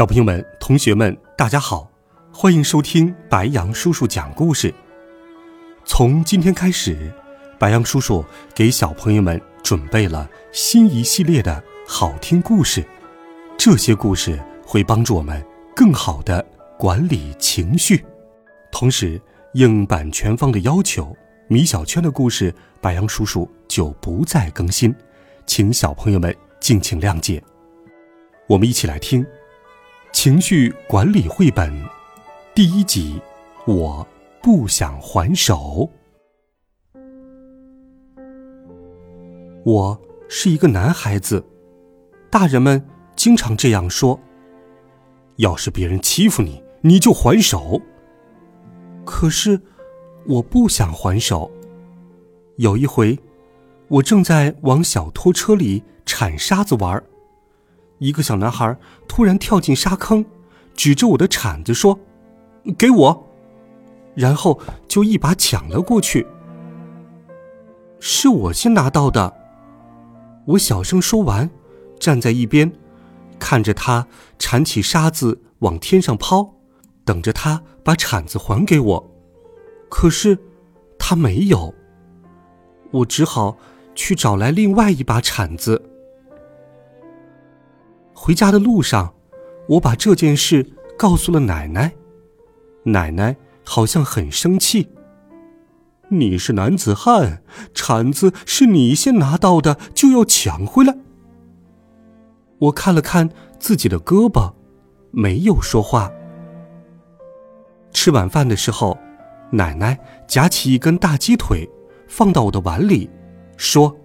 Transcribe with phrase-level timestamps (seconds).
[0.00, 1.86] 小朋友们、同学们，大家好，
[2.32, 4.72] 欢迎收听白羊叔叔讲故事。
[5.84, 7.12] 从今天开始，
[7.58, 12.82] 白羊叔叔给小朋友们准备了新一系列的好听故事，
[13.58, 15.44] 这些故事会帮助我们
[15.76, 16.42] 更好的
[16.78, 18.02] 管理情绪。
[18.72, 19.20] 同时，
[19.52, 21.14] 应版权方的要求，
[21.46, 24.94] 米小圈的故事白羊叔叔就不再更新，
[25.44, 27.42] 请小朋友们敬请谅解。
[28.46, 29.22] 我们一起来听。
[30.12, 31.72] 情绪管理绘本，
[32.52, 33.20] 第一集，
[33.64, 34.06] 我
[34.42, 35.88] 不想还手。
[39.64, 41.42] 我是一个男孩子，
[42.28, 42.84] 大人们
[43.14, 44.18] 经常这样说：
[45.36, 47.80] 要是别人欺负你，你就还手。
[49.06, 49.60] 可是，
[50.26, 51.50] 我不想还手。
[52.56, 53.18] 有一回，
[53.88, 57.04] 我正在往小拖车里铲沙子玩儿。
[58.00, 60.24] 一个小男孩突然跳进沙坑，
[60.74, 61.98] 指着我的铲子说
[62.76, 63.26] ：“给我！”
[64.16, 66.26] 然后就一把抢了过去。
[68.00, 69.34] 是我先拿到的。
[70.46, 71.48] 我小声说完，
[71.98, 72.72] 站在一边，
[73.38, 74.06] 看着他
[74.38, 76.54] 铲起沙子往天上抛，
[77.04, 79.10] 等着他把铲子还给我。
[79.90, 80.38] 可是
[80.98, 81.74] 他没有。
[82.90, 83.58] 我只好
[83.94, 85.89] 去找来另外一把铲子。
[88.22, 89.14] 回家的路上，
[89.66, 91.90] 我把这件事告诉了奶奶。
[92.82, 94.90] 奶奶好像很生气。
[96.10, 100.94] 你是男子汉，铲子是你先拿到的，就要抢回来。
[102.58, 104.52] 我看了看自己的胳膊，
[105.12, 106.12] 没有说话。
[107.90, 108.98] 吃晚饭的时候，
[109.50, 111.66] 奶奶夹起一根大鸡腿，
[112.06, 113.08] 放到我的碗里，
[113.56, 113.96] 说。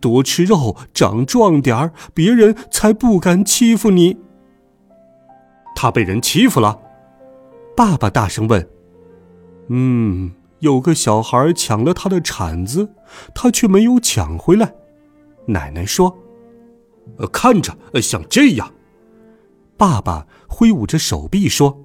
[0.00, 4.16] 多吃肉，长壮点儿，别人才不敢欺负你。
[5.74, 6.78] 他被人欺负了，
[7.76, 8.68] 爸爸大声问
[9.68, 12.90] ：“嗯，有个小孩抢了他的铲子，
[13.34, 14.74] 他却没有抢回来。”
[15.46, 16.16] 奶奶说
[17.18, 18.72] ：“呃，看着呃像这样。”
[19.76, 21.76] 爸爸挥舞着手臂说：“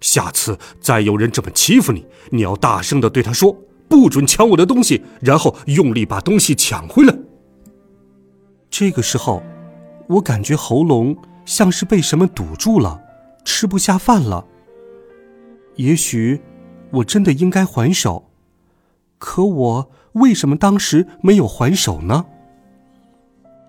[0.00, 3.54] 下次再有人这么欺负你，你要大声的对他说。”
[3.88, 7.16] 不准抢我的东西，然后用力把东西抢回来。
[8.70, 9.42] 这个时候，
[10.08, 13.00] 我感觉喉咙像是被什么堵住了，
[13.44, 14.46] 吃不下饭了。
[15.76, 16.40] 也许
[16.90, 18.30] 我真的应该还手，
[19.18, 22.26] 可我为什么当时没有还手呢？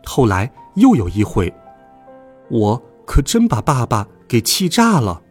[0.04, 1.54] 后来又有一回，
[2.50, 5.22] 我可真把爸爸给气炸了。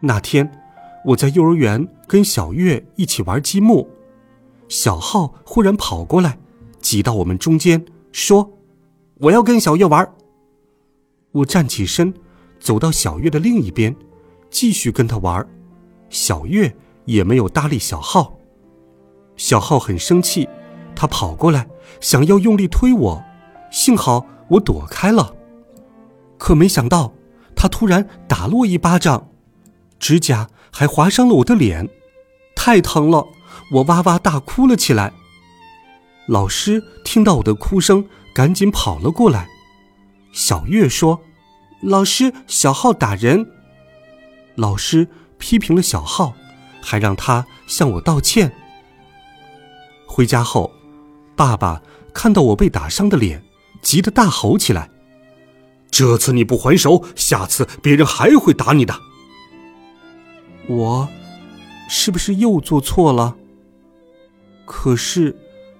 [0.00, 0.60] 那天。
[1.06, 3.88] 我在幼儿园跟小月一起玩积木，
[4.68, 6.38] 小浩忽然跑过来，
[6.80, 8.52] 挤到我们中间，说
[9.20, 10.14] ：“我要跟小月玩。”
[11.32, 12.14] 我站起身，
[12.60, 13.96] 走到小月的另一边，
[14.50, 15.46] 继续跟他玩。
[16.10, 16.76] 小月
[17.06, 18.38] 也没有搭理小浩。
[19.36, 20.48] 小浩很生气，
[20.94, 21.68] 他跑过来
[22.00, 23.24] 想要用力推我，
[23.70, 25.34] 幸好我躲开了。
[26.38, 27.14] 可没想到，
[27.56, 29.30] 他突然打了我一巴掌，
[29.98, 30.48] 指甲。
[30.76, 31.88] 还划伤了我的脸，
[32.56, 33.28] 太疼了，
[33.70, 35.12] 我哇哇大哭了起来。
[36.26, 38.04] 老师听到我的哭声，
[38.34, 39.46] 赶紧跑了过来。
[40.32, 41.20] 小月说
[41.80, 43.46] ：“老师，小浩打人。”
[44.56, 45.06] 老师
[45.38, 46.34] 批评了小浩，
[46.82, 48.52] 还让他向我道歉。
[50.08, 50.72] 回家后，
[51.36, 51.80] 爸爸
[52.12, 53.44] 看到我被打伤的脸，
[53.80, 54.90] 急得大吼起来
[55.88, 58.98] ：“这次你不还手，下次别人还会打你的。”
[60.68, 61.08] 我
[61.88, 63.36] 是不是又做错了？
[64.64, 65.36] 可是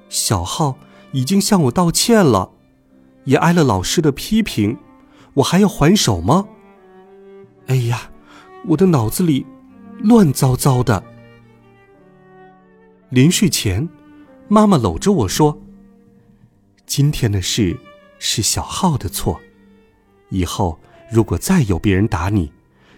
[0.09, 0.77] 小浩
[1.13, 2.51] 已经向我道歉了，
[3.25, 4.77] 也挨了老师的批评，
[5.35, 6.47] 我还要还手吗？
[7.67, 8.11] 哎呀，
[8.67, 9.47] 我的脑子里
[10.01, 11.03] 乱糟糟的。
[13.09, 13.89] 临睡前，
[14.49, 15.63] 妈妈搂着我说
[16.85, 17.79] ：“今天的事
[18.19, 19.41] 是小浩的错，
[20.29, 20.79] 以后
[21.11, 22.53] 如果再有别人打你。”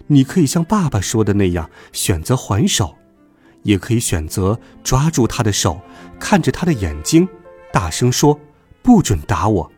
[0.09, 2.97] 你可以像爸爸说的那样选择还手，
[3.63, 5.81] 也可以选择抓住他的手，
[6.21, 7.29] 看着他的眼睛，
[7.73, 8.39] 大声说
[8.83, 9.73] ：“不准打我。”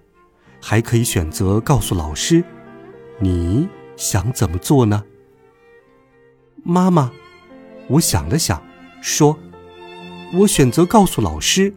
[0.60, 2.44] 还可以选择告诉老师
[3.20, 5.04] ：“你想怎么做呢？”
[6.64, 7.12] 妈妈，
[7.86, 8.62] 我想了想，
[9.00, 9.38] 说
[10.34, 11.72] ：“我选择告诉老师。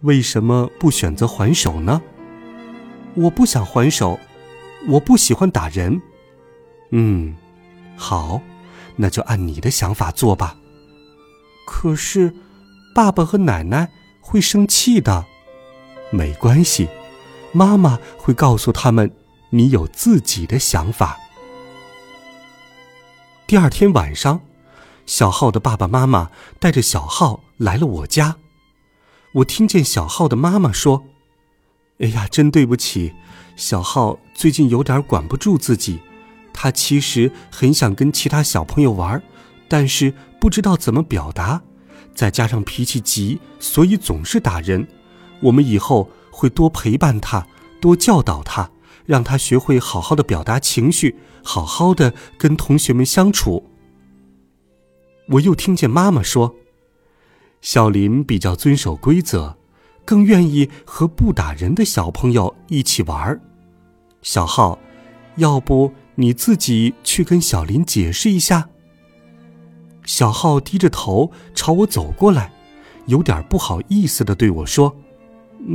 [0.00, 2.00] 为什么不选择还手呢？
[3.14, 4.18] 我不想还手，
[4.88, 6.00] 我不喜欢打人。
[6.96, 7.34] 嗯，
[7.96, 8.40] 好，
[8.94, 10.56] 那就按你的想法做吧。
[11.66, 12.32] 可是，
[12.94, 15.24] 爸爸和奶奶会生气的。
[16.12, 16.88] 没关系，
[17.50, 19.10] 妈妈会告诉他们，
[19.50, 21.18] 你有自己的想法。”
[23.48, 24.42] 第二天晚上，
[25.04, 26.30] 小浩的爸爸妈妈
[26.60, 28.36] 带着小浩来了我家。
[29.32, 31.02] 我听见小浩的妈妈说
[31.98, 33.12] ：“哎呀，真对不起，
[33.56, 35.98] 小浩最近有点管不住自己。
[36.64, 39.22] 他其实很想跟其他小朋友玩，
[39.68, 41.60] 但是不知道怎么表达，
[42.14, 44.88] 再加上脾气急，所以总是打人。
[45.42, 47.46] 我们以后会多陪伴他，
[47.82, 48.70] 多教导他。”
[49.04, 53.68] 让他学会好好的表达情绪，好好的跟同学们相处。
[55.28, 56.54] 我又听见妈妈说
[57.60, 59.58] ：“小林比较遵守规则，
[60.06, 63.38] 更愿意和不打人的小朋友一起玩。”
[64.22, 64.78] 小浩，
[65.36, 68.68] 要不你自己去跟小林解释一下？
[70.04, 72.52] 小浩低着头朝我走过来，
[73.06, 74.96] 有点不好意思的对我说：“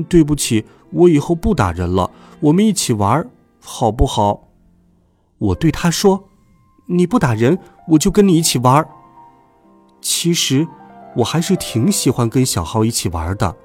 [0.08, 2.10] 对不起。”我以后不打人了，
[2.40, 4.48] 我们一起玩，好不好？
[5.38, 6.30] 我对他说
[6.90, 7.60] ：“你不打人，
[7.90, 8.84] 我就跟你一起玩。”
[10.02, 10.68] 其实，
[11.18, 13.56] 我还是挺喜欢跟小浩一起玩的。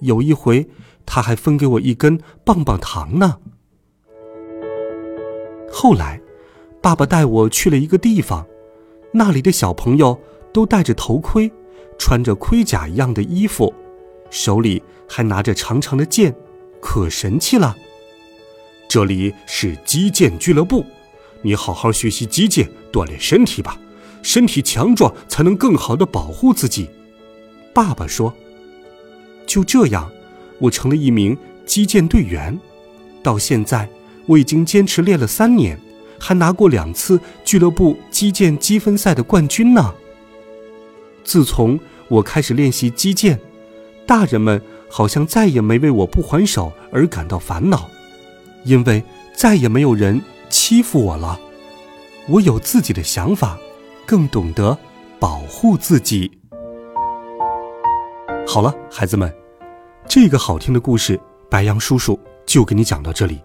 [0.00, 0.66] 有一回，
[1.04, 3.40] 他还分给我一根棒棒糖呢。
[5.76, 6.20] 后来，
[6.80, 8.46] 爸爸带我去了一个地方，
[9.12, 10.16] 那里的小朋友
[10.52, 11.50] 都戴着头盔，
[11.98, 13.74] 穿着盔甲一样的衣服，
[14.30, 16.32] 手里还拿着长长的剑。
[16.80, 17.74] 可神气了！
[18.88, 20.86] 这里是击剑俱乐部，
[21.42, 23.76] 你好好学习击剑，锻炼身体吧。
[24.22, 26.88] 身体强壮才能更好的保护自己。
[27.74, 28.32] 爸爸说。
[29.44, 30.08] 就这样，
[30.60, 31.36] 我成了一名
[31.66, 32.58] 击剑队员。
[33.24, 33.88] 到现在，
[34.26, 35.78] 我已经坚持练了三年，
[36.18, 39.94] 还拿过两次俱乐部击剑积分赛的冠军呢。
[41.22, 41.78] 自从
[42.08, 43.38] 我开始练习击剑，
[44.06, 44.60] 大人们。
[44.90, 47.90] 好像再也没为我不还手而感到烦恼，
[48.62, 49.02] 因为
[49.36, 51.40] 再也没有人欺负我了。
[52.28, 53.58] 我有自己的想法，
[54.06, 54.78] 更懂得
[55.18, 56.30] 保护自己。
[58.46, 59.34] 好了，孩子们，
[60.06, 61.20] 这个好听的故事，
[61.50, 62.16] 白羊叔叔
[62.46, 63.40] 就给你讲到这里。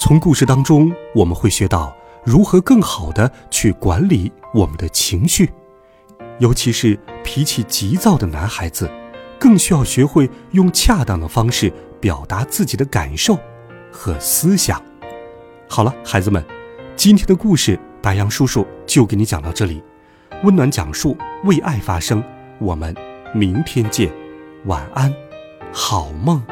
[0.00, 1.94] 从故事当中，我们会学到
[2.24, 5.52] 如何更好的去管理我们的情绪，
[6.38, 8.90] 尤其是脾气急躁的男孩子。
[9.38, 13.38] 更需要学会用恰当的方式表达自己的感受
[13.92, 14.82] 和思想。
[15.68, 16.42] 好了，孩子们，
[16.96, 19.82] 今天的故事白杨叔叔就给你讲到这里。
[20.44, 22.24] 温暖讲述，为爱发声。
[22.58, 22.94] 我们
[23.34, 24.10] 明天见，
[24.64, 25.14] 晚安，
[25.72, 26.42] 好梦。